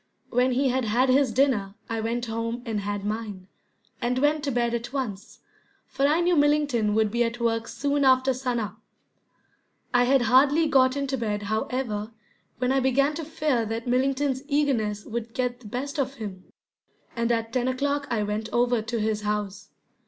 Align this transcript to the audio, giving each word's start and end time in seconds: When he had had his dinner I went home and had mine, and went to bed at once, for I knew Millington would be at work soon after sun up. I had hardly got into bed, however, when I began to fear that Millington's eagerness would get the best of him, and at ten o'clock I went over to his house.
When 0.31 0.53
he 0.53 0.69
had 0.69 0.85
had 0.85 1.09
his 1.09 1.31
dinner 1.31 1.75
I 1.87 2.01
went 2.01 2.25
home 2.25 2.63
and 2.65 2.79
had 2.79 3.05
mine, 3.05 3.47
and 4.01 4.17
went 4.17 4.43
to 4.45 4.51
bed 4.51 4.73
at 4.73 4.91
once, 4.91 5.41
for 5.85 6.07
I 6.07 6.21
knew 6.21 6.35
Millington 6.35 6.95
would 6.95 7.11
be 7.11 7.23
at 7.23 7.39
work 7.39 7.67
soon 7.67 8.03
after 8.03 8.33
sun 8.33 8.59
up. 8.59 8.79
I 9.93 10.05
had 10.05 10.23
hardly 10.23 10.67
got 10.67 10.97
into 10.97 11.19
bed, 11.19 11.43
however, 11.43 12.09
when 12.57 12.71
I 12.71 12.79
began 12.79 13.13
to 13.13 13.23
fear 13.23 13.63
that 13.67 13.85
Millington's 13.85 14.41
eagerness 14.47 15.05
would 15.05 15.35
get 15.35 15.59
the 15.59 15.67
best 15.67 15.99
of 15.99 16.15
him, 16.15 16.51
and 17.15 17.31
at 17.31 17.53
ten 17.53 17.67
o'clock 17.67 18.07
I 18.09 18.23
went 18.23 18.49
over 18.51 18.81
to 18.81 18.99
his 18.99 19.21
house. 19.21 19.69